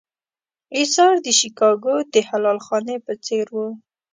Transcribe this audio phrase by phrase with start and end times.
[0.77, 3.57] اېثار د شیکاګو د حلال خانې په څېر و.